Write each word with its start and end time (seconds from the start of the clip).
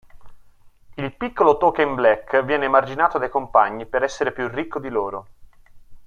Il 0.95 1.13
piccolo 1.15 1.57
Token 1.57 1.93
Black 1.93 2.41
viene 2.43 2.65
emarginato 2.65 3.19
dai 3.19 3.29
compagni 3.29 3.85
per 3.85 4.01
essere 4.01 4.31
più 4.33 4.47
ricco 4.47 4.79
di 4.79 4.89
loro. 4.89 5.27